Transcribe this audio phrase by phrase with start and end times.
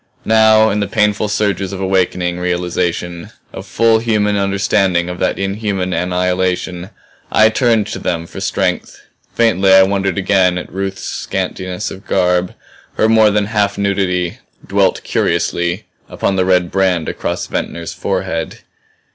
[0.25, 5.93] Now in the painful surges of awakening realization, of full human understanding of that inhuman
[5.93, 6.89] annihilation,
[7.31, 8.99] I turned to them for strength.
[9.35, 12.55] Faintly I wondered again at Ruth's scantiness of garb,
[12.95, 18.61] her more than half nudity; dwelt curiously upon the red brand across Ventnor's forehead.